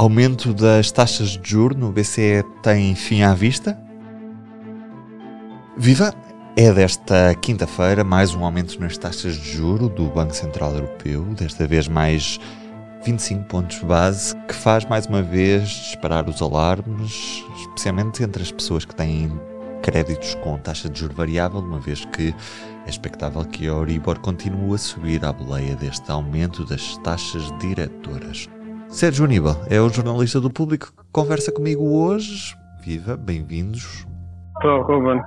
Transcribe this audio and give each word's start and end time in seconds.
Aumento 0.00 0.54
das 0.54 0.90
taxas 0.90 1.36
de 1.36 1.50
juros 1.50 1.76
no 1.76 1.92
BCE 1.92 2.42
tem 2.62 2.94
fim 2.94 3.20
à 3.20 3.34
vista? 3.34 3.78
Viva! 5.76 6.14
É 6.56 6.72
desta 6.72 7.34
quinta-feira 7.34 8.02
mais 8.02 8.34
um 8.34 8.42
aumento 8.42 8.80
nas 8.80 8.96
taxas 8.96 9.34
de 9.34 9.52
juro 9.52 9.90
do 9.90 10.06
Banco 10.06 10.34
Central 10.34 10.72
Europeu, 10.72 11.22
desta 11.34 11.66
vez 11.66 11.86
mais 11.86 12.40
25 13.04 13.44
pontos 13.44 13.78
base, 13.80 14.34
que 14.48 14.54
faz 14.54 14.86
mais 14.86 15.04
uma 15.04 15.20
vez 15.20 15.68
disparar 15.68 16.26
os 16.30 16.40
alarmes, 16.40 17.44
especialmente 17.58 18.22
entre 18.22 18.42
as 18.42 18.50
pessoas 18.50 18.86
que 18.86 18.94
têm 18.94 19.30
créditos 19.82 20.34
com 20.36 20.56
taxa 20.56 20.88
de 20.88 20.98
juro 20.98 21.12
variável, 21.12 21.60
uma 21.60 21.78
vez 21.78 22.06
que 22.06 22.34
é 22.86 22.88
expectável 22.88 23.44
que 23.44 23.64
a 23.64 23.72
Euribor 23.72 24.18
continue 24.20 24.76
a 24.76 24.78
subir 24.78 25.22
à 25.26 25.30
boleia 25.30 25.76
deste 25.76 26.10
aumento 26.10 26.64
das 26.64 26.96
taxas 27.04 27.52
diretoras. 27.58 28.48
Sérgio 28.90 29.24
Aníbal 29.24 29.56
é 29.70 29.80
o 29.80 29.88
jornalista 29.88 30.40
do 30.40 30.50
público 30.50 30.88
que 30.88 31.04
conversa 31.12 31.52
comigo 31.52 31.96
hoje. 31.96 32.56
Viva, 32.82 33.16
bem-vindos. 33.16 34.04
Estou, 34.56 34.82
Ruben. 34.82 35.22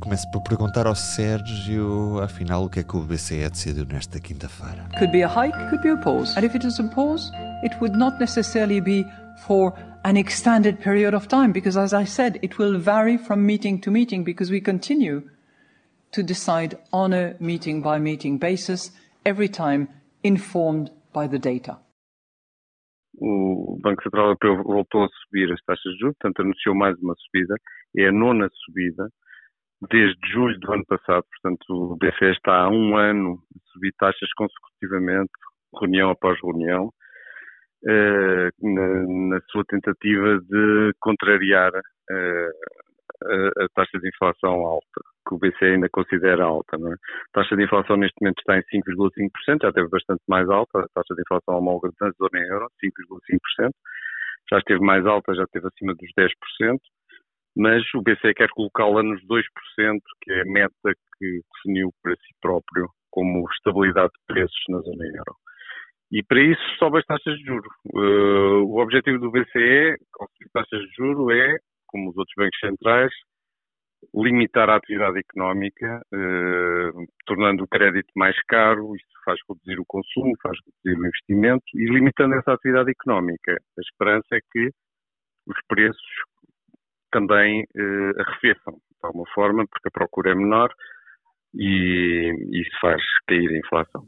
Começo 0.00 0.28
por 0.32 0.42
perguntar 0.42 0.88
ao 0.88 0.96
Sérgio, 0.96 2.20
afinal, 2.20 2.64
o 2.64 2.68
que 2.68 2.80
é 2.80 2.82
que 2.82 2.96
o 2.96 3.00
BCE 3.00 3.48
decidiu 3.48 3.86
nesta 3.86 4.18
quinta-feira? 4.18 4.88
Could 4.98 5.12
be 5.12 5.22
a 5.22 5.28
hike, 5.28 5.56
could 5.68 5.82
be 5.84 5.90
a 5.90 5.96
pause. 5.98 6.36
And 6.36 6.44
if 6.44 6.56
it 6.56 6.66
is 6.66 6.80
a 6.80 6.88
pause, 6.88 7.30
it 7.62 7.76
would 7.80 7.96
not 7.96 8.18
necessarily 8.18 8.80
be 8.80 9.06
for 9.46 9.72
an 10.02 10.16
extended 10.16 10.80
period 10.80 11.14
of 11.14 11.28
time, 11.28 11.52
because 11.52 11.78
as 11.78 11.94
I 11.94 12.04
said, 12.04 12.40
it 12.42 12.58
will 12.58 12.76
vary 12.76 13.16
from 13.18 13.46
meeting 13.46 13.80
to 13.82 13.92
meeting, 13.92 14.24
because 14.24 14.50
we 14.50 14.60
continue 14.60 15.22
to 16.10 16.24
decide 16.24 16.76
on 16.92 17.12
a 17.12 17.36
meeting 17.38 17.82
by 17.82 18.00
meeting 18.00 18.36
basis, 18.38 18.90
every 19.24 19.48
time 19.48 19.86
informed 20.24 20.90
by 21.12 21.28
the 21.28 21.38
data 21.38 21.76
o 23.20 23.78
Banco 23.82 24.02
Central 24.02 24.26
Europeu 24.26 24.62
voltou 24.62 25.04
a 25.04 25.08
subir 25.08 25.52
as 25.52 25.60
taxas 25.64 25.92
de 25.92 25.98
juros, 25.98 26.16
portanto 26.18 26.40
anunciou 26.40 26.74
mais 26.74 26.98
uma 27.00 27.14
subida, 27.16 27.54
é 27.96 28.06
a 28.08 28.12
nona 28.12 28.48
subida 28.64 29.08
desde 29.90 30.18
julho 30.32 30.58
do 30.60 30.72
ano 30.72 30.84
passado, 30.86 31.24
portanto 31.24 31.64
o 31.70 31.96
BCE 31.96 32.32
está 32.32 32.64
há 32.64 32.68
um 32.68 32.96
ano 32.96 33.38
a 33.54 33.72
subir 33.72 33.92
taxas 33.98 34.28
consecutivamente, 34.34 35.30
reunião 35.80 36.10
após 36.10 36.38
reunião, 36.42 36.90
eh, 37.88 38.50
na, 38.60 39.06
na, 39.36 39.40
sua 39.50 39.64
tentativa 39.66 40.38
de 40.40 40.92
contrariar 40.98 41.72
eh, 41.74 42.50
a, 43.24 43.68
taxa 43.74 43.98
de 43.98 44.08
inflação 44.08 44.66
alta 44.66 45.00
que 45.28 45.34
o 45.34 45.38
BCE 45.38 45.74
ainda 45.74 45.88
considera 45.90 46.44
alta. 46.44 46.76
É? 46.76 46.92
A 46.92 46.96
taxa 47.32 47.56
de 47.56 47.64
inflação 47.64 47.96
neste 47.96 48.16
momento 48.20 48.38
está 48.40 48.56
em 48.56 48.62
5,5%, 48.62 49.62
já 49.62 49.68
esteve 49.68 49.88
bastante 49.88 50.22
mais 50.28 50.48
alta, 50.48 50.80
a 50.80 50.88
taxa 50.94 51.14
de 51.14 51.22
inflação 51.22 51.56
homóloga 51.56 51.90
da 52.00 52.10
zona 52.10 52.46
euro, 52.48 52.66
5,5%, 52.82 53.70
já 54.50 54.58
esteve 54.58 54.80
mais 54.80 55.06
alta, 55.06 55.34
já 55.34 55.44
esteve 55.44 55.68
acima 55.68 55.94
dos 55.94 56.10
10%, 56.18 56.78
mas 57.56 57.82
o 57.94 58.02
BCE 58.02 58.34
quer 58.34 58.48
colocá-la 58.50 59.02
nos 59.02 59.20
2%, 59.26 59.42
que 60.22 60.32
é 60.32 60.42
a 60.42 60.44
meta 60.46 60.94
que 61.18 61.40
definiu 61.54 61.90
para 62.02 62.14
si 62.14 62.34
próprio 62.40 62.88
como 63.10 63.44
estabilidade 63.50 64.12
de 64.12 64.34
preços 64.34 64.64
na 64.68 64.78
zona 64.78 65.04
euro. 65.04 65.36
E 66.12 66.22
para 66.24 66.40
isso 66.42 66.62
sobe 66.78 66.98
as 66.98 67.06
taxas 67.06 67.36
de 67.36 67.44
juros. 67.44 67.72
Uh, 67.94 68.64
o 68.66 68.80
objetivo 68.80 69.18
do 69.18 69.30
BCE, 69.30 69.96
com 70.12 70.24
as 70.24 70.52
taxas 70.52 70.80
de 70.80 70.92
juros, 70.96 71.32
é, 71.32 71.56
como 71.90 72.10
os 72.10 72.16
outros 72.16 72.34
bancos 72.36 72.58
centrais, 72.60 73.12
limitar 74.14 74.70
a 74.70 74.76
atividade 74.76 75.18
económica, 75.18 76.00
eh, 76.12 76.90
tornando 77.26 77.64
o 77.64 77.68
crédito 77.68 78.10
mais 78.16 78.36
caro, 78.48 78.96
isto 78.96 79.08
faz 79.24 79.38
reduzir 79.48 79.78
o 79.78 79.84
consumo, 79.86 80.32
faz 80.42 80.56
reduzir 80.64 81.00
o 81.00 81.06
investimento 81.06 81.64
e 81.74 81.84
limitando 81.90 82.34
essa 82.34 82.52
atividade 82.52 82.90
económica. 82.90 83.52
A 83.52 83.80
esperança 83.80 84.26
é 84.32 84.40
que 84.50 84.70
os 85.46 85.56
preços 85.68 86.10
também 87.10 87.66
eh, 87.76 88.22
arrefeçam, 88.22 88.74
de 88.74 89.02
alguma 89.02 89.26
forma, 89.34 89.66
porque 89.66 89.88
a 89.88 89.92
procura 89.92 90.32
é 90.32 90.34
menor 90.34 90.72
e 91.54 92.32
isso 92.52 92.80
faz 92.80 93.02
cair 93.26 93.50
a 93.50 93.58
inflação. 93.58 94.06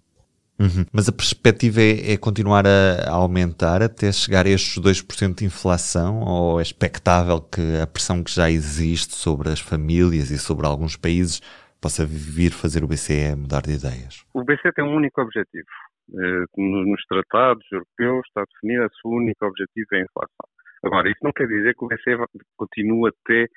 Uhum. 0.62 0.86
Mas 0.92 1.08
a 1.08 1.12
perspectiva 1.12 1.80
é, 1.80 2.12
é 2.12 2.16
continuar 2.16 2.64
a, 2.64 3.10
aumentar 3.10 3.82
até 3.82 4.12
chegar 4.12 4.46
a 4.46 4.48
estes 4.48 4.78
2% 4.78 5.38
de 5.38 5.44
inflação 5.44 6.20
ou 6.22 6.60
é 6.60 6.62
expectável 6.62 7.40
que 7.40 7.80
a 7.82 7.86
pressão 7.86 8.22
que 8.22 8.30
já 8.30 8.48
existe 8.48 9.16
sobre 9.16 9.48
as 9.48 9.58
famílias 9.58 10.30
e 10.30 10.38
sobre 10.38 10.64
alguns 10.64 10.96
países 10.96 11.40
possa 11.80 12.06
vir 12.06 12.52
fazer 12.52 12.84
o 12.84 12.86
BCE 12.86 13.34
mudar 13.34 13.62
de 13.62 13.74
ideias? 13.74 14.24
O 14.32 14.44
BCE 14.44 14.72
tem 14.72 14.84
um 14.84 14.94
único 14.94 15.20
objetivo. 15.20 15.66
Eh, 16.14 16.44
nos 16.56 17.02
tratados 17.06 17.66
europeus 17.72 18.22
está 18.28 18.44
definido, 18.44 18.86
o 18.86 19.00
seu 19.00 19.10
único 19.10 19.44
objetivo 19.44 19.88
é 19.94 19.98
a 19.98 20.04
inflação. 20.04 20.46
Agora, 20.84 21.08
isso 21.08 21.18
não 21.22 21.32
quer 21.32 21.48
dizer 21.48 21.74
que 21.74 21.84
o 21.84 21.88
BCE 21.88 22.16
continue 22.56 23.08
até 23.10 23.48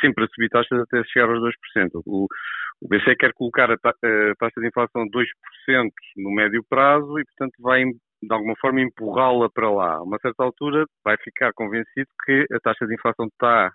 sempre 0.00 0.24
a 0.24 0.28
subir 0.28 0.48
taxas 0.50 0.80
até 0.80 1.02
chegar 1.04 1.28
aos 1.28 1.40
2%. 1.40 2.02
O, 2.06 2.26
o 2.84 2.88
BCE 2.88 3.16
quer 3.16 3.32
colocar 3.32 3.70
a, 3.70 3.78
taxa 3.78 4.60
de 4.60 4.66
inflação 4.66 5.04
de 5.04 5.10
2% 5.10 5.90
no 6.18 6.30
médio 6.34 6.62
prazo 6.68 7.18
e, 7.18 7.24
portanto, 7.24 7.54
vai 7.60 7.82
de 7.82 8.32
alguma 8.32 8.54
forma 8.60 8.82
empurrá-la 8.82 9.48
para 9.48 9.70
lá. 9.70 9.94
A 9.94 10.02
uma 10.02 10.18
certa 10.18 10.44
altura 10.44 10.84
vai 11.02 11.16
ficar 11.16 11.52
convencido 11.54 12.08
que 12.26 12.44
a 12.52 12.60
taxa 12.60 12.86
de 12.86 12.94
inflação 12.94 13.26
está 13.26 13.72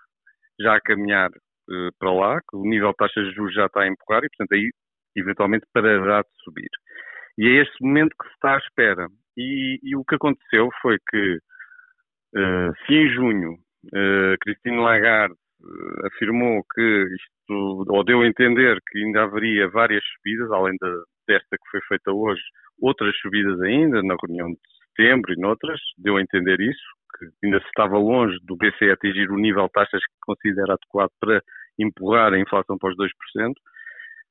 já 0.59 0.75
a 0.75 0.81
caminhar 0.81 1.30
uh, 1.30 1.90
para 1.97 2.14
lá, 2.14 2.40
que 2.47 2.56
o 2.56 2.62
nível 2.62 2.90
de 2.90 2.97
taxas 2.97 3.25
de 3.25 3.34
juros 3.34 3.53
já 3.56 3.66
está 3.66 3.81
a 3.81 3.88
empurrar 3.88 4.24
e, 4.24 4.30
portanto, 4.30 4.53
aí 4.53 4.70
eventualmente 5.16 5.66
parará 5.74 6.22
de 6.22 6.44
subir. 6.44 6.70
E 7.40 7.47
é 7.47 7.64
este 7.64 7.84
momento 7.84 8.16
que 8.22 8.28
se 8.28 8.34
está 8.36 8.56
à 8.56 8.58
espera. 8.59 9.08
E, 9.36 9.80
e 9.81 9.96
o 9.96 10.06
que 10.06 10.16
aconteceu 10.16 10.70
foi 10.84 10.97
que, 11.09 11.36
uh, 12.36 12.72
se 12.86 12.94
em 12.94 13.09
junho 13.09 13.53
uh, 13.53 14.81
Lagarde 14.84 15.36
afirmou 16.06 16.64
que 16.74 16.81
isto 16.81 17.86
ou 17.88 18.03
deu 18.03 18.22
a 18.22 18.28
entender 18.28 18.80
que 18.90 19.00
ainda 19.00 19.24
haveria 19.24 19.70
várias 19.70 20.03
subidas, 20.16 20.52
além 20.52 20.75
desta 21.28 21.58
que 21.58 21.70
foi 21.72 21.81
feita 21.88 22.12
hoje, 22.12 22.42
outras 22.81 23.16
subidas 23.18 23.59
ainda, 23.62 24.02
na 24.03 24.16
reunião 24.22 24.50
de 24.50 24.59
setembro 24.96 25.34
e 25.34 25.40
noutras, 25.40 25.80
deu 25.97 26.18
a 26.18 26.22
entender 26.22 26.59
isso, 26.59 26.84
que 27.18 27.25
ainda 27.46 27.59
se 27.59 27.68
estava 27.68 27.97
longe 27.97 28.38
do 28.44 28.56
BCE 28.56 28.92
atingir 28.92 29.30
o 29.31 29.38
nível 29.38 29.66
de 29.66 29.72
taxas 29.72 30.02
que 30.02 30.16
considera 30.22 30.74
adequado 30.74 31.12
para 31.20 31.42
empurrar 31.78 32.34
a 32.34 32.40
inflação 32.40 32.78
para 32.78 32.90
os 32.90 32.97
2%. 32.97 33.53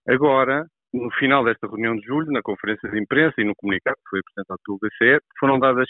Agora, 0.08 0.66
no 0.92 1.10
final 1.12 1.44
desta 1.44 1.66
reunião 1.66 1.96
de 1.96 2.06
julho, 2.06 2.30
na 2.32 2.42
conferência 2.42 2.88
de 2.90 2.98
imprensa 2.98 3.34
e 3.38 3.44
no 3.44 3.54
comunicado 3.56 3.96
que 3.96 4.10
foi 4.10 4.20
apresentado 4.20 4.58
pelo 4.64 4.78
BCE, 4.78 5.22
foram 5.38 5.58
dadas 5.58 5.88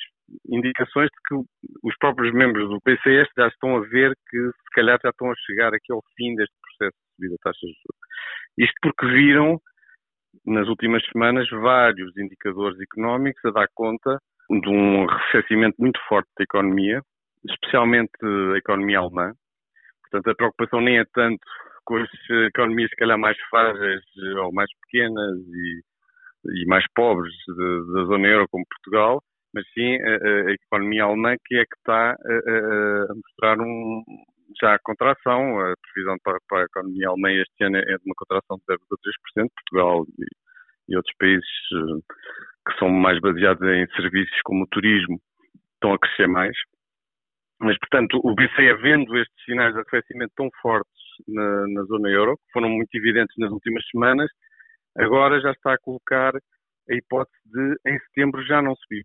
indicações 0.48 1.08
de 1.08 1.16
que 1.28 1.34
os 1.84 1.96
próprios 1.98 2.34
membros 2.34 2.68
do 2.68 2.78
BCE 2.84 3.28
já 3.36 3.48
estão 3.48 3.76
a 3.76 3.80
ver 3.80 4.12
que 4.28 4.38
se 4.38 4.70
calhar 4.72 4.98
já 5.02 5.10
estão 5.10 5.30
a 5.30 5.34
chegar 5.46 5.72
aqui 5.72 5.92
ao 5.92 6.02
fim 6.16 6.34
deste 6.34 6.54
processo 6.60 6.96
de 6.96 7.14
subida 7.14 7.34
de 7.34 7.40
taxas 7.40 7.60
de 7.60 7.76
juros. 7.76 8.08
Isto 8.58 8.74
porque 8.82 9.06
viram, 9.06 9.60
nas 10.44 10.68
últimas 10.68 11.04
semanas, 11.12 11.48
vários 11.48 12.16
indicadores 12.16 12.78
económicos 12.80 13.44
a 13.44 13.50
dar 13.50 13.68
conta 13.74 14.18
de 14.50 14.68
um 14.68 15.08
arrefecimento 15.08 15.76
muito 15.78 16.00
forte 16.08 16.28
da 16.36 16.42
economia, 16.42 17.02
especialmente 17.48 18.10
a 18.24 18.58
economia 18.58 18.98
alemã. 18.98 19.32
Portanto, 20.02 20.30
a 20.30 20.34
preocupação 20.34 20.80
nem 20.80 20.98
é 20.98 21.04
tanto 21.12 21.44
com 21.88 21.96
as 21.96 22.10
economias, 22.48 22.90
se 22.90 22.96
calhar, 22.96 23.18
mais 23.18 23.38
frágeis 23.48 24.02
ou 24.44 24.52
mais 24.52 24.70
pequenas 24.82 25.38
e, 25.38 25.80
e 26.62 26.66
mais 26.66 26.84
pobres 26.94 27.32
da 27.94 28.04
zona 28.04 28.28
euro, 28.28 28.46
como 28.50 28.66
Portugal, 28.68 29.22
mas 29.54 29.64
sim 29.72 29.96
a, 29.96 30.50
a, 30.50 30.52
economia 30.52 31.04
alemã 31.04 31.34
que 31.46 31.56
é 31.56 31.64
que 31.64 31.76
está 31.78 32.10
a, 32.10 33.10
a 33.10 33.14
mostrar 33.14 33.58
um, 33.58 34.04
já 34.60 34.74
a 34.74 34.78
contração. 34.84 35.60
A 35.60 35.72
previsão 35.80 36.16
para, 36.22 36.36
para, 36.46 36.60
a 36.60 36.64
economia 36.66 37.08
alemã 37.08 37.32
este 37.32 37.64
ano 37.64 37.78
é 37.78 37.96
de 37.96 38.02
uma 38.04 38.14
contração 38.18 38.58
de 38.58 38.74
0,3%, 38.74 39.48
Portugal 39.56 40.04
e, 40.18 40.92
e 40.92 40.96
outros 40.96 41.14
países 41.18 41.48
eh, 41.72 42.68
que 42.68 42.78
são 42.78 42.90
mais 42.90 43.18
baseados 43.20 43.62
em 43.62 43.86
serviços 43.96 44.38
como 44.44 44.64
o 44.64 44.68
turismo 44.68 45.18
estão 45.74 45.94
a 45.94 45.98
crescer 45.98 46.26
mais. 46.26 46.54
Mas, 47.60 47.78
portanto, 47.78 48.20
o 48.22 48.34
BCE, 48.34 48.74
vendo 48.82 49.16
estes 49.16 49.44
sinais 49.44 49.72
de 49.72 49.80
arrefecimento 49.80 50.32
tão 50.36 50.50
fortes 50.60 50.97
na, 51.26 51.66
na, 51.68 51.82
zona 51.84 52.08
euro, 52.08 52.36
que 52.36 52.52
foram 52.52 52.68
muito 52.68 52.94
evidentes 52.94 53.34
nas 53.38 53.50
últimas 53.50 53.84
semanas, 53.90 54.30
agora 54.96 55.40
já 55.40 55.52
está 55.52 55.74
a 55.74 55.78
colocar 55.78 56.32
a 56.36 56.94
hipótese 56.94 57.36
de, 57.46 57.76
em 57.86 57.98
setembro, 58.00 58.44
já 58.44 58.62
não 58.62 58.74
subir 58.76 59.04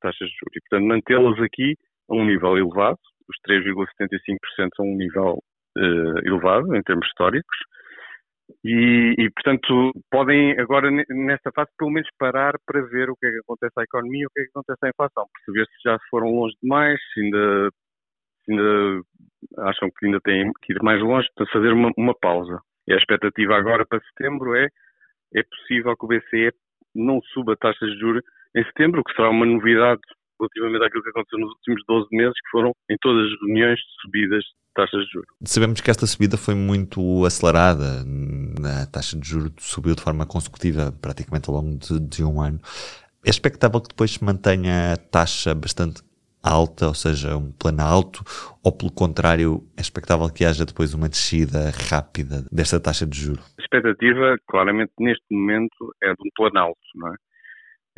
taxas 0.00 0.28
de 0.28 0.34
juros. 0.34 0.56
E, 0.56 0.60
portanto, 0.60 0.86
mantê-las 0.86 1.40
aqui 1.40 1.76
a 2.08 2.14
um 2.14 2.24
nível 2.24 2.56
elevado, 2.56 2.98
os 3.28 3.36
3,75% 3.48 4.68
são 4.76 4.86
um 4.86 4.96
nível 4.96 5.38
uh, 5.78 6.18
elevado 6.26 6.74
em 6.74 6.82
termos 6.82 7.06
históricos. 7.06 7.56
E, 8.62 9.14
e, 9.18 9.30
portanto, 9.30 9.92
podem 10.10 10.52
agora, 10.60 10.90
nesta 10.90 11.50
fase, 11.52 11.70
pelo 11.78 11.90
menos 11.90 12.08
parar 12.18 12.54
para 12.66 12.82
ver 12.82 13.08
o 13.10 13.16
que 13.16 13.26
é 13.26 13.30
que 13.30 13.38
acontece 13.38 13.72
à 13.78 13.82
economia, 13.82 14.26
o 14.26 14.30
que 14.30 14.40
é 14.40 14.44
que 14.44 14.50
acontece 14.50 14.84
à 14.84 14.88
inflação, 14.90 15.26
perceber 15.32 15.66
se 15.66 15.88
já 15.88 15.98
foram 16.10 16.28
longe 16.28 16.54
demais, 16.62 17.00
se 17.12 17.20
ainda, 17.20 17.70
se 18.44 18.52
ainda 18.52 19.02
acham 19.58 19.90
que 19.90 20.06
ainda 20.06 20.20
têm 20.20 20.50
que 20.62 20.72
ir 20.72 20.82
mais 20.82 21.00
longe, 21.00 21.28
para 21.34 21.46
fazer 21.46 21.72
uma, 21.72 21.90
uma 21.96 22.14
pausa. 22.14 22.60
E 22.86 22.92
a 22.92 22.96
expectativa 22.96 23.56
agora 23.56 23.86
para 23.86 24.00
setembro 24.00 24.54
é 24.54 24.68
é 25.34 25.42
possível 25.42 25.96
que 25.96 26.04
o 26.04 26.08
BCE 26.08 26.52
não 26.94 27.20
suba 27.32 27.56
taxas 27.56 27.90
de 27.90 27.98
juros 27.98 28.22
em 28.56 28.64
setembro, 28.66 29.00
o 29.00 29.04
que 29.04 29.14
será 29.14 29.30
uma 29.30 29.44
novidade 29.44 30.00
relativamente 30.40 30.84
àquilo 30.84 31.02
que 31.02 31.10
aconteceu 31.10 31.38
nos 31.40 31.50
últimos 31.52 31.82
12 31.88 32.08
meses, 32.12 32.34
que 32.34 32.50
foram 32.50 32.72
em 32.88 32.96
todas 33.00 33.24
as 33.26 33.40
reuniões 33.40 33.80
subidas 34.00 34.44
de 34.44 34.50
taxas 34.74 35.04
de 35.04 35.12
juros. 35.12 35.28
Sabemos 35.44 35.80
que 35.80 35.90
esta 35.90 36.06
subida 36.06 36.36
foi 36.36 36.54
muito 36.54 37.24
acelerada, 37.24 38.04
a 38.82 38.86
taxa 38.86 39.18
de 39.18 39.28
juros 39.28 39.52
subiu 39.58 39.94
de 39.94 40.02
forma 40.02 40.26
consecutiva 40.26 40.92
praticamente 41.02 41.50
ao 41.50 41.56
longo 41.56 41.78
de, 41.78 41.98
de 42.00 42.24
um 42.24 42.40
ano. 42.40 42.60
É 43.26 43.30
expectável 43.30 43.80
que 43.80 43.88
depois 43.88 44.12
se 44.12 44.24
mantenha 44.24 44.92
a 44.92 44.96
taxa 44.96 45.54
bastante 45.54 46.02
alta, 46.44 46.88
ou 46.88 46.94
seja, 46.94 47.36
um 47.36 47.50
plano 47.52 47.80
alto, 47.80 48.22
ou 48.62 48.70
pelo 48.70 48.92
contrário, 48.92 49.62
é 49.76 49.80
expectável 49.80 50.28
que 50.32 50.44
haja 50.44 50.66
depois 50.66 50.92
uma 50.92 51.08
descida 51.08 51.70
rápida 51.90 52.44
desta 52.52 52.78
taxa 52.78 53.06
de 53.06 53.18
juro? 53.18 53.40
A 53.58 53.62
expectativa, 53.62 54.36
claramente, 54.46 54.92
neste 55.00 55.24
momento, 55.30 55.94
é 56.02 56.08
de 56.08 56.20
um 56.20 56.30
plano 56.36 56.58
alto, 56.58 56.80
não 56.94 57.08
é? 57.08 57.16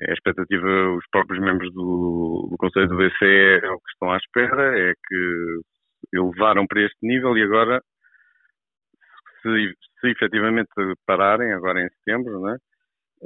A 0.08 0.12
expectativa, 0.12 0.66
os 0.96 1.04
próprios 1.10 1.42
membros 1.42 1.72
do, 1.72 2.48
do 2.50 2.56
Conselho 2.58 2.88
do 2.88 2.96
BCE 2.96 3.60
é 3.62 3.70
o 3.70 3.80
que 3.80 3.90
estão 3.90 4.12
à 4.12 4.18
espera, 4.18 4.78
é 4.78 4.92
que 4.92 5.60
elevaram 6.12 6.66
para 6.66 6.82
este 6.82 6.98
nível 7.02 7.36
e 7.36 7.42
agora, 7.42 7.82
se, 9.42 9.74
se 10.00 10.08
efetivamente 10.08 10.68
pararem, 11.06 11.52
agora 11.52 11.80
em 11.80 11.88
setembro, 11.88 12.40
não 12.40 12.50
é? 12.50 12.56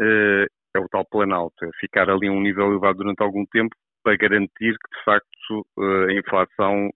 Eh, 0.01 0.47
é 0.75 0.79
o 0.79 0.89
tal 0.89 1.05
plano 1.05 1.35
alto, 1.35 1.65
é 1.65 1.71
ficar 1.81 2.09
ali 2.09 2.29
a 2.29 2.33
um 2.33 2.41
nível 2.41 2.71
elevado 2.71 2.99
durante 2.99 3.21
algum 3.23 3.45
tempo 3.47 3.75
para 4.03 4.17
garantir 4.17 4.77
que, 4.79 4.99
de 4.99 5.05
facto, 5.05 5.67
eh, 5.79 6.13
a 6.13 6.13
inflação 6.13 6.91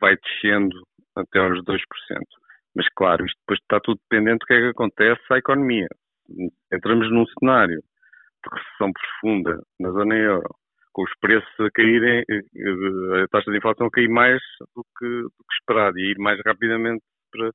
vai 0.00 0.16
descendo 0.16 0.76
até 1.16 1.38
aos 1.38 1.62
2%. 1.64 1.80
Mas, 2.74 2.86
claro, 2.96 3.24
isto 3.24 3.38
depois 3.40 3.60
está 3.60 3.80
tudo 3.80 4.00
dependente 4.10 4.38
do 4.40 4.46
que 4.46 4.54
é 4.54 4.60
que 4.60 4.68
acontece 4.68 5.22
à 5.30 5.38
economia. 5.38 5.88
Entramos 6.72 7.10
num 7.12 7.26
cenário 7.38 7.80
de 7.80 8.58
recessão 8.58 8.92
profunda 8.92 9.62
na 9.80 9.90
zona 9.90 10.14
euro, 10.16 10.54
com 10.92 11.02
os 11.02 11.10
preços 11.20 11.60
a 11.60 11.70
caírem, 11.70 12.24
eh, 12.28 13.22
a 13.24 13.28
taxa 13.28 13.50
de 13.50 13.58
inflação 13.58 13.86
a 13.86 13.90
cair 13.90 14.08
mais 14.08 14.40
do 14.74 14.84
que, 14.98 15.06
do 15.06 15.30
que 15.30 15.54
esperado 15.60 15.98
e 15.98 16.12
ir 16.12 16.18
mais 16.18 16.40
rapidamente 16.44 17.02
para, 17.30 17.50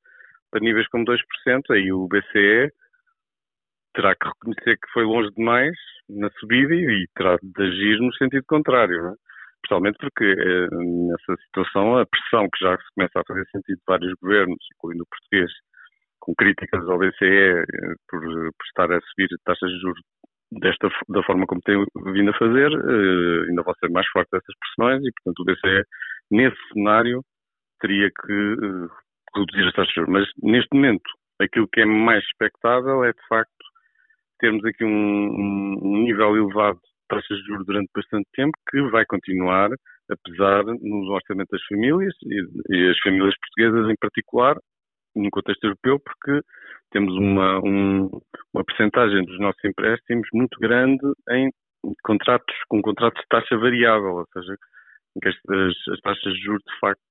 para 0.52 0.62
níveis 0.62 0.88
como 0.90 1.06
2%, 1.06 1.18
aí 1.72 1.92
o 1.92 2.08
BCE 2.08 2.72
terá 4.00 4.16
que 4.16 4.28
reconhecer 4.28 4.78
que 4.78 4.92
foi 4.94 5.04
longe 5.04 5.30
demais 5.36 5.76
na 6.10 6.30
subida 6.40 6.74
e, 6.74 7.06
terá 7.16 7.38
de 7.42 7.64
agir 7.64 8.00
no 8.00 8.14
sentido 8.16 8.44
contrário, 8.48 9.04
não 9.04 9.10
é? 9.12 9.16
Especialmente 9.58 9.98
porque 10.00 10.24
eh, 10.24 10.68
nessa 10.72 11.36
situação 11.44 11.98
a 11.98 12.06
pressão 12.06 12.48
que 12.50 12.64
já 12.64 12.78
se 12.78 12.94
começa 12.96 13.20
a 13.20 13.24
fazer 13.28 13.46
sentido 13.52 13.76
de 13.76 13.84
vários 13.86 14.14
governos, 14.22 14.58
incluindo 14.74 15.04
o 15.04 15.08
português, 15.08 15.52
com 16.22 16.34
críticas 16.34 16.88
ao 16.88 16.98
BCE 16.98 17.26
eh, 17.26 17.66
por, 18.08 18.22
por 18.22 18.66
estar 18.68 18.90
a 18.90 19.02
subir 19.02 19.28
taxas 19.44 19.70
de 19.70 19.80
juros 19.82 20.02
desta 20.52 20.90
da 21.10 21.22
forma 21.24 21.46
como 21.46 21.62
tem 21.62 21.76
vindo 22.14 22.32
a 22.32 22.38
fazer, 22.38 22.72
eh, 22.72 23.50
ainda 23.50 23.64
vai 23.64 23.76
ser 23.82 23.90
mais 23.90 24.08
forte 24.08 24.30
essas 24.34 24.56
pressões 24.60 25.04
e, 25.04 25.12
portanto, 25.12 25.40
o 25.42 25.46
BCE, 25.46 25.84
nesse 26.32 26.58
cenário, 26.74 27.22
teria 27.82 28.10
que 28.10 28.34
eh, 28.34 28.88
reduzir 29.36 29.68
as 29.68 29.74
taxas 29.74 29.88
de 29.90 29.96
juros. 29.96 30.10
Mas, 30.10 30.30
neste 30.42 30.74
momento, 30.74 31.12
aquilo 31.40 31.68
que 31.68 31.82
é 31.82 31.86
mais 31.86 32.24
expectável 32.24 33.04
é, 33.04 33.12
de 33.12 33.28
facto, 33.28 33.69
termos 34.40 34.64
aqui 34.66 34.84
um, 34.84 35.78
um 35.82 36.04
nível 36.04 36.36
elevado 36.36 36.78
de 36.78 36.90
taxas 37.08 37.38
de 37.38 37.46
juros 37.46 37.66
durante 37.66 37.90
bastante 37.94 38.28
tempo, 38.34 38.58
que 38.70 38.82
vai 38.90 39.06
continuar, 39.06 39.70
apesar 40.10 40.64
no 40.66 41.12
orçamento 41.12 41.50
das 41.52 41.64
famílias 41.66 42.14
e, 42.24 42.76
e, 42.76 42.90
as 42.90 43.00
famílias 43.00 43.36
portuguesas 43.38 43.92
em 43.92 43.96
particular, 44.00 44.56
no 45.16 45.30
contexto 45.32 45.64
europeu, 45.64 46.00
porque 46.00 46.42
temos 46.92 47.14
uma, 47.16 47.60
um, 47.60 48.10
uma 48.54 48.64
percentagem 48.64 49.26
dos 49.26 49.40
nossos 49.40 49.64
empréstimos 49.64 50.28
muito 50.34 50.58
grande 50.60 51.02
em 51.32 51.50
contratos, 52.04 52.56
com 52.68 52.82
contratos 52.82 53.22
de 53.22 53.28
taxa 53.28 53.58
variável, 53.58 54.16
ou 54.16 54.26
seja, 54.34 54.56
em 55.16 55.20
que 55.20 55.30
as, 55.30 55.36
as 55.94 56.00
taxas 56.02 56.34
de 56.34 56.42
juros 56.42 56.64
de 56.64 56.80
facto 56.80 57.02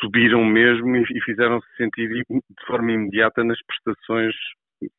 subiram 0.00 0.44
mesmo 0.44 0.96
e, 0.96 1.02
e 1.02 1.20
fizeram-se 1.22 1.66
sentir 1.76 2.08
de 2.08 2.66
forma 2.66 2.92
imediata 2.92 3.42
nas 3.44 3.58
prestações 3.66 4.34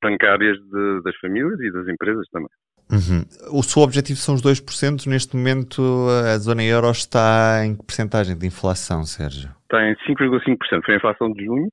bancárias 0.02 0.58
de, 0.58 1.02
das 1.04 1.16
famílias 1.18 1.60
e 1.60 1.72
das 1.72 1.88
empresas 1.88 2.28
também. 2.32 2.50
Uhum. 2.92 3.26
O 3.58 3.64
seu 3.64 3.82
objetivo 3.82 4.20
são 4.20 4.36
os 4.36 4.42
2%. 4.42 5.08
Neste 5.08 5.36
momento, 5.36 5.82
a 6.26 6.38
zona 6.38 6.64
euro 6.64 6.92
está 6.92 7.66
em 7.66 7.76
que 7.76 7.84
porcentagem 7.84 8.38
de 8.38 8.46
inflação, 8.46 9.04
Sérgio? 9.04 9.50
Está 9.64 9.82
em 9.90 9.96
5,5%. 10.08 10.86
Foi 10.86 10.94
a 10.94 10.98
inflação 10.98 11.32
de 11.32 11.46
junho. 11.46 11.70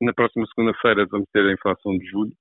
Na 0.00 0.12
próxima 0.12 0.46
segunda-feira 0.54 1.06
vamos 1.10 1.26
ter 1.32 1.44
a 1.44 1.52
inflação 1.52 1.98
de 1.98 2.06
julho. 2.06 2.32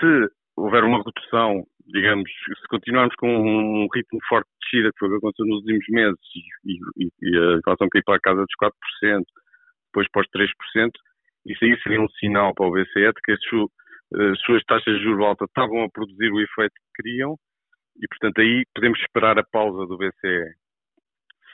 Se 0.00 0.30
houver 0.56 0.82
uma 0.84 1.02
redução, 1.04 1.64
digamos, 1.86 2.30
se 2.30 2.68
continuarmos 2.70 3.14
com 3.16 3.28
um 3.28 3.86
ritmo 3.94 4.18
forte 4.28 4.48
de 4.48 4.58
descida, 4.64 4.90
que 4.92 4.98
foi 4.98 5.08
o 5.08 5.10
que 5.12 5.16
aconteceu 5.18 5.46
nos 5.46 5.60
últimos 5.60 5.86
meses, 5.90 6.18
e, 6.64 7.04
e, 7.04 7.10
e 7.22 7.38
a 7.38 7.58
inflação 7.58 7.88
cair 7.90 8.02
para 8.04 8.16
a 8.16 8.20
casa 8.20 8.40
dos 8.40 8.72
4%, 9.04 9.22
depois 9.92 10.08
para 10.10 10.22
os 10.22 10.28
3%, 10.28 10.90
isso 11.46 11.64
aí 11.64 11.78
seria 11.82 12.00
um 12.00 12.08
sinal 12.20 12.54
para 12.54 12.66
o 12.66 12.72
BCE 12.72 13.12
de 13.12 13.20
que 13.24 13.32
as 13.32 13.40
as 14.14 14.40
suas 14.40 14.62
taxas 14.64 14.94
de 14.94 15.02
juros 15.02 15.26
altas 15.26 15.48
estavam 15.48 15.84
a 15.84 15.90
produzir 15.90 16.32
o 16.32 16.40
efeito 16.40 16.72
que 16.74 17.02
queriam 17.02 17.36
e, 18.00 18.06
portanto, 18.08 18.40
aí 18.40 18.64
podemos 18.74 18.98
esperar 19.00 19.38
a 19.38 19.44
pausa 19.44 19.86
do 19.86 19.98
BCE. 19.98 20.54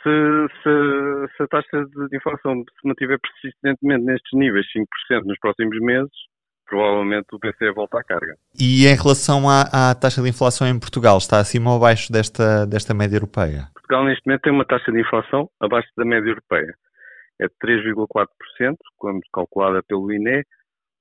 Se, 0.02 0.46
se, 0.62 1.36
se 1.36 1.42
a 1.42 1.46
taxa 1.48 1.84
de 1.84 2.16
inflação 2.16 2.62
se 2.62 2.88
mantiver 2.88 3.18
persistentemente 3.18 4.04
nestes 4.04 4.38
níveis, 4.38 4.66
5% 5.10 5.24
nos 5.24 5.38
próximos 5.38 5.78
meses, 5.80 6.12
provavelmente 6.66 7.26
o 7.32 7.38
BCE 7.38 7.72
volta 7.74 7.98
à 7.98 8.04
carga. 8.04 8.36
E 8.58 8.86
em 8.86 8.96
relação 8.96 9.48
à, 9.48 9.90
à, 9.90 9.94
taxa 9.94 10.22
de 10.22 10.28
inflação 10.28 10.66
em 10.66 10.78
Portugal, 10.78 11.16
está 11.16 11.38
acima 11.38 11.70
ou 11.70 11.76
abaixo 11.78 12.12
desta, 12.12 12.66
desta 12.66 12.92
média 12.92 13.16
europeia? 13.16 13.68
Portugal 13.74 14.04
neste 14.04 14.26
momento 14.26 14.42
tem 14.42 14.52
uma 14.52 14.66
taxa 14.66 14.92
de 14.92 15.00
inflação 15.00 15.48
abaixo 15.60 15.88
da 15.96 16.04
média 16.04 16.28
europeia. 16.28 16.74
É 17.40 17.46
de 17.46 17.54
3,4%, 17.64 18.76
quando 18.96 19.20
calculada 19.32 19.82
pelo 19.82 20.12
INE, 20.12 20.44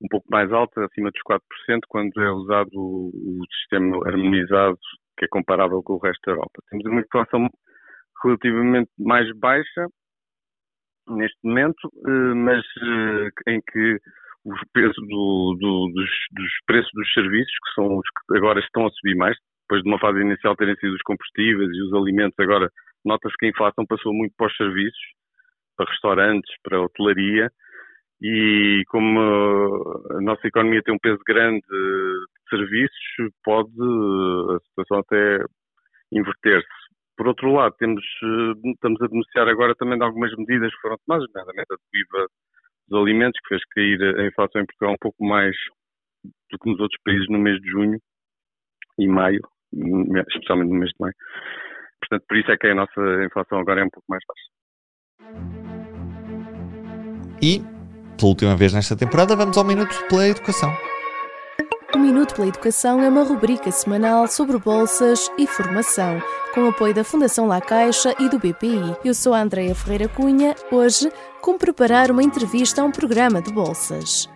um 0.02 0.08
pouco 0.08 0.26
mais 0.30 0.52
alta, 0.52 0.84
acima 0.84 1.10
dos 1.10 1.20
4%, 1.22 1.40
quando 1.88 2.20
é 2.20 2.30
usado 2.30 2.70
o, 2.74 3.08
o 3.08 3.46
sistema 3.58 3.96
harmonizado, 4.06 4.78
que 5.18 5.24
é 5.24 5.28
comparável 5.28 5.82
com 5.82 5.94
o 5.94 5.98
resto 5.98 6.20
da 6.26 6.32
Europa. 6.32 6.62
Temos 6.70 6.86
uma 6.86 7.00
inflação 7.00 7.48
relativamente 8.22 8.90
mais 8.98 9.30
baixa 9.38 9.86
neste 11.08 11.38
momento, 11.44 11.90
eh, 12.06 12.34
mas 12.34 12.64
eh, 12.82 13.52
em 13.52 13.60
que 13.60 13.98
os 14.44 14.60
preços 14.72 15.08
do, 15.08 15.56
do, 15.58 15.92
dos, 15.92 16.10
dos, 16.32 16.52
preços 16.66 16.90
dos 16.94 17.12
serviços, 17.12 17.52
que 17.52 17.74
são 17.74 17.96
os 17.96 18.06
que 18.28 18.36
agora 18.36 18.60
estão 18.60 18.86
a 18.86 18.90
subir 18.90 19.16
mais, 19.16 19.36
depois 19.62 19.82
de 19.82 19.88
uma 19.88 19.98
fase 19.98 20.20
inicial 20.20 20.56
terem 20.56 20.76
sido 20.76 20.94
os 20.94 21.02
combustíveis 21.02 21.70
e 21.70 21.82
os 21.82 21.94
alimentos, 21.94 22.38
agora 22.38 22.70
nota-se 23.04 23.34
que 23.38 23.46
a 23.46 23.48
inflação 23.50 23.86
passou 23.86 24.12
muito 24.12 24.34
para 24.36 24.46
os 24.46 24.56
serviços, 24.56 25.00
para 25.76 25.90
restaurantes, 25.90 26.54
para 26.62 26.80
hotelaria, 26.80 27.50
e 28.26 28.82
como 28.88 29.20
a 30.12 30.20
nossa 30.22 30.46
economia 30.46 30.82
tem 30.82 30.94
um 30.94 30.98
peso 30.98 31.20
grande 31.26 31.60
de 31.60 32.48
serviços, 32.48 33.34
pode 33.44 33.68
a 33.68 34.58
situação 34.66 35.00
até 35.00 35.44
inverter-se. 36.10 36.66
Por 37.18 37.28
outro 37.28 37.52
lado, 37.52 37.74
temos, 37.78 38.02
estamos 38.64 39.02
a 39.02 39.08
denunciar 39.08 39.46
agora 39.46 39.74
também 39.74 39.98
de 39.98 40.04
algumas 40.04 40.34
medidas 40.38 40.74
que 40.74 40.80
foram 40.80 40.96
tomadas, 41.06 41.28
nomeadamente 41.34 41.66
a 41.70 41.76
IVA 41.92 42.26
dos 42.88 43.02
alimentos, 43.02 43.38
que 43.42 43.48
fez 43.48 43.62
cair 43.74 44.18
a 44.18 44.26
inflação 44.26 44.62
em 44.62 44.66
Portugal 44.66 44.94
um 44.94 45.02
pouco 45.02 45.22
mais 45.22 45.54
do 46.50 46.58
que 46.58 46.70
nos 46.70 46.80
outros 46.80 46.98
países 47.04 47.28
no 47.28 47.38
mês 47.38 47.60
de 47.60 47.68
junho 47.68 47.98
e 48.98 49.06
maio, 49.06 49.42
especialmente 50.28 50.70
no 50.70 50.78
mês 50.78 50.92
de 50.92 50.96
maio. 50.98 51.14
Portanto, 52.00 52.24
por 52.26 52.38
isso 52.38 52.50
é 52.50 52.56
que 52.56 52.68
a 52.68 52.74
nossa 52.74 53.24
inflação 53.24 53.58
agora 53.58 53.82
é 53.82 53.84
um 53.84 53.90
pouco 53.90 54.06
mais 54.08 54.22
baixa. 54.26 55.44
E 57.42 57.73
pela 58.16 58.28
última 58.28 58.56
vez 58.56 58.72
nesta 58.72 58.96
temporada, 58.96 59.36
vamos 59.36 59.56
ao 59.56 59.64
Minuto 59.64 59.94
pela 60.08 60.28
Educação. 60.28 60.74
O 61.94 61.98
Minuto 61.98 62.34
pela 62.34 62.48
Educação 62.48 63.00
é 63.00 63.08
uma 63.08 63.22
rubrica 63.22 63.70
semanal 63.70 64.26
sobre 64.26 64.58
bolsas 64.58 65.30
e 65.38 65.46
formação, 65.46 66.20
com 66.52 66.68
apoio 66.68 66.92
da 66.92 67.04
Fundação 67.04 67.46
La 67.46 67.60
Caixa 67.60 68.14
e 68.18 68.28
do 68.28 68.38
BPI. 68.38 68.96
Eu 69.04 69.14
sou 69.14 69.32
a 69.32 69.40
Andreia 69.40 69.74
Ferreira 69.74 70.08
Cunha, 70.08 70.56
hoje, 70.72 71.10
como 71.40 71.58
preparar 71.58 72.10
uma 72.10 72.22
entrevista 72.22 72.82
a 72.82 72.84
um 72.84 72.90
programa 72.90 73.40
de 73.40 73.52
bolsas. 73.52 74.28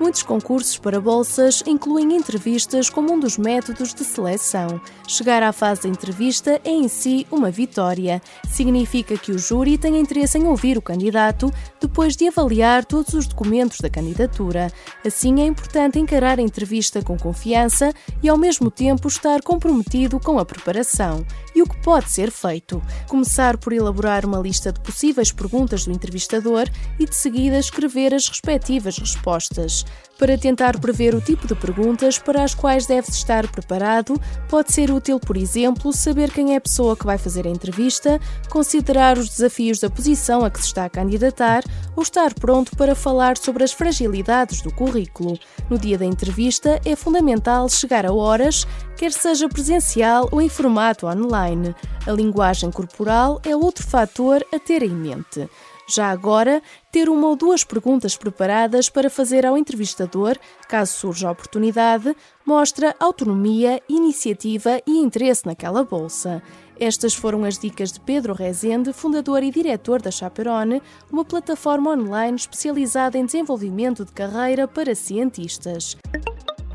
Muitos 0.00 0.22
concursos 0.22 0.78
para 0.78 1.00
bolsas 1.00 1.60
incluem 1.66 2.14
entrevistas 2.14 2.88
como 2.88 3.12
um 3.12 3.18
dos 3.18 3.36
métodos 3.36 3.92
de 3.92 4.04
seleção. 4.04 4.80
Chegar 5.08 5.42
à 5.42 5.52
fase 5.52 5.82
da 5.82 5.88
entrevista 5.88 6.60
é 6.64 6.70
em 6.70 6.86
si 6.86 7.26
uma 7.32 7.50
vitória. 7.50 8.22
Significa 8.48 9.18
que 9.18 9.32
o 9.32 9.38
júri 9.38 9.76
tem 9.76 9.98
interesse 9.98 10.38
em 10.38 10.46
ouvir 10.46 10.78
o 10.78 10.82
candidato 10.82 11.52
depois 11.80 12.14
de 12.14 12.28
avaliar 12.28 12.84
todos 12.84 13.12
os 13.12 13.26
documentos 13.26 13.80
da 13.80 13.90
candidatura. 13.90 14.72
Assim, 15.04 15.40
é 15.40 15.46
importante 15.46 15.98
encarar 15.98 16.38
a 16.38 16.42
entrevista 16.42 17.02
com 17.02 17.18
confiança 17.18 17.92
e, 18.22 18.28
ao 18.28 18.38
mesmo 18.38 18.70
tempo, 18.70 19.08
estar 19.08 19.42
comprometido 19.42 20.20
com 20.20 20.38
a 20.38 20.44
preparação. 20.44 21.26
E 21.56 21.62
o 21.62 21.66
que 21.66 21.76
pode 21.82 22.08
ser 22.08 22.30
feito? 22.30 22.80
Começar 23.08 23.56
por 23.56 23.72
elaborar 23.72 24.24
uma 24.24 24.38
lista 24.38 24.70
de 24.70 24.78
possíveis 24.78 25.32
perguntas 25.32 25.84
do 25.84 25.90
entrevistador 25.90 26.68
e, 27.00 27.04
de 27.04 27.16
seguida, 27.16 27.58
escrever 27.58 28.14
as 28.14 28.28
respectivas 28.28 28.96
respostas. 28.96 29.87
Para 30.18 30.36
tentar 30.36 30.80
prever 30.80 31.14
o 31.14 31.20
tipo 31.20 31.46
de 31.46 31.54
perguntas 31.54 32.18
para 32.18 32.42
as 32.42 32.52
quais 32.52 32.86
deve 32.86 33.08
estar 33.08 33.46
preparado, 33.46 34.20
pode 34.48 34.72
ser 34.72 34.90
útil, 34.90 35.20
por 35.20 35.36
exemplo, 35.36 35.92
saber 35.92 36.32
quem 36.32 36.54
é 36.54 36.56
a 36.56 36.60
pessoa 36.60 36.96
que 36.96 37.06
vai 37.06 37.16
fazer 37.16 37.46
a 37.46 37.50
entrevista, 37.50 38.20
considerar 38.50 39.16
os 39.16 39.28
desafios 39.28 39.78
da 39.78 39.88
posição 39.88 40.44
a 40.44 40.50
que 40.50 40.58
se 40.58 40.66
está 40.66 40.86
a 40.86 40.90
candidatar 40.90 41.62
ou 41.94 42.02
estar 42.02 42.34
pronto 42.34 42.76
para 42.76 42.96
falar 42.96 43.36
sobre 43.36 43.62
as 43.62 43.72
fragilidades 43.72 44.60
do 44.60 44.74
currículo. 44.74 45.38
No 45.70 45.78
dia 45.78 45.96
da 45.96 46.04
entrevista, 46.04 46.80
é 46.84 46.96
fundamental 46.96 47.68
chegar 47.68 48.04
a 48.04 48.12
horas, 48.12 48.66
quer 48.96 49.12
seja 49.12 49.48
presencial 49.48 50.28
ou 50.32 50.42
em 50.42 50.48
formato 50.48 51.06
online. 51.06 51.76
A 52.04 52.10
linguagem 52.10 52.72
corporal 52.72 53.40
é 53.46 53.54
outro 53.54 53.86
fator 53.86 54.44
a 54.52 54.58
ter 54.58 54.82
em 54.82 54.90
mente. 54.90 55.48
Já 55.88 56.10
agora, 56.10 56.62
ter 56.92 57.08
uma 57.08 57.28
ou 57.28 57.34
duas 57.34 57.64
perguntas 57.64 58.14
preparadas 58.14 58.90
para 58.90 59.08
fazer 59.08 59.46
ao 59.46 59.56
entrevistador, 59.56 60.36
caso 60.68 60.92
surja 60.92 61.28
a 61.28 61.32
oportunidade, 61.32 62.14
mostra 62.44 62.94
autonomia, 63.00 63.80
iniciativa 63.88 64.82
e 64.86 64.98
interesse 64.98 65.46
naquela 65.46 65.82
bolsa. 65.82 66.42
Estas 66.78 67.14
foram 67.14 67.42
as 67.42 67.58
dicas 67.58 67.90
de 67.90 68.00
Pedro 68.00 68.34
Rezende, 68.34 68.92
fundador 68.92 69.42
e 69.42 69.50
diretor 69.50 70.02
da 70.02 70.10
Chaperone, 70.10 70.82
uma 71.10 71.24
plataforma 71.24 71.90
online 71.90 72.36
especializada 72.36 73.16
em 73.16 73.24
desenvolvimento 73.24 74.04
de 74.04 74.12
carreira 74.12 74.68
para 74.68 74.94
cientistas. 74.94 75.96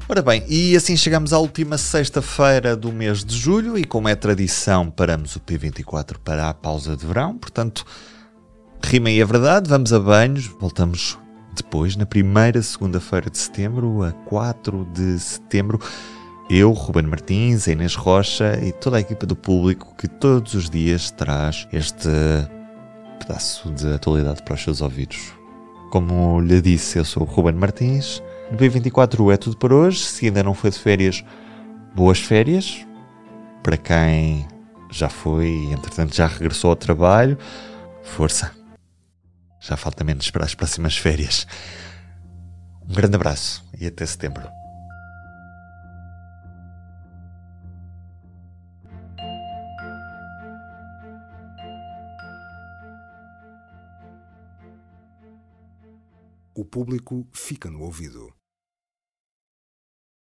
Ora 0.09 0.21
bem, 0.21 0.43
e 0.49 0.75
assim 0.75 0.97
chegamos 0.97 1.31
à 1.31 1.39
última 1.39 1.77
sexta-feira 1.77 2.75
do 2.75 2.91
mês 2.91 3.23
de 3.23 3.37
julho 3.37 3.77
e 3.77 3.85
como 3.85 4.09
é 4.09 4.15
tradição 4.15 4.91
paramos 4.91 5.35
o 5.35 5.39
P24 5.39 6.17
para 6.17 6.49
a 6.49 6.53
pausa 6.53 6.97
de 6.97 7.05
verão, 7.05 7.37
portanto 7.37 7.85
Rimem 8.85 9.19
a 9.21 9.25
verdade, 9.25 9.69
vamos 9.69 9.91
a 9.91 9.99
banhos, 9.99 10.45
voltamos 10.59 11.17
depois, 11.55 11.95
na 11.95 12.05
primeira 12.05 12.61
segunda-feira 12.61 13.29
de 13.29 13.37
setembro, 13.37 14.03
a 14.03 14.11
4 14.11 14.87
de 14.93 15.17
setembro. 15.19 15.79
Eu, 16.49 16.71
Ruben 16.71 17.07
Martins, 17.07 17.65
Inês 17.65 17.95
Rocha 17.95 18.59
e 18.61 18.71
toda 18.71 18.97
a 18.97 18.99
equipa 18.99 19.25
do 19.25 19.35
público 19.35 19.95
que 19.97 20.07
todos 20.07 20.53
os 20.53 20.69
dias 20.69 21.09
traz 21.09 21.67
este 21.71 22.09
pedaço 23.19 23.71
de 23.71 23.93
atualidade 23.93 24.43
para 24.43 24.53
os 24.53 24.61
seus 24.61 24.81
ouvidos. 24.81 25.33
Como 25.89 26.39
lhe 26.41 26.61
disse, 26.61 26.99
eu 26.99 27.05
sou 27.05 27.23
o 27.23 27.25
Ruben 27.25 27.53
Martins. 27.53 28.21
No 28.51 28.57
P24 28.57 29.33
é 29.33 29.37
tudo 29.37 29.57
por 29.57 29.73
hoje. 29.73 29.99
Se 29.99 30.25
ainda 30.27 30.43
não 30.43 30.53
foi 30.53 30.69
de 30.69 30.77
férias, 30.77 31.23
boas 31.95 32.19
férias. 32.19 32.85
Para 33.63 33.77
quem 33.77 34.45
já 34.91 35.09
foi 35.09 35.49
entretanto 35.71 36.13
já 36.13 36.27
regressou 36.27 36.71
ao 36.71 36.75
trabalho, 36.75 37.37
força! 38.03 38.62
Já 39.65 39.77
falta 39.77 40.03
menos 40.03 40.29
para 40.29 40.43
as 40.43 40.53
próximas 40.53 40.97
férias. 40.97 41.47
Um 42.81 42.93
grande 42.93 43.15
abraço 43.15 43.65
e 43.79 43.87
até 43.87 44.05
setembro. 44.05 44.43
O 56.53 56.65
público 56.65 57.25
fica 57.31 57.69
no 57.69 57.83
ouvido. 57.83 58.33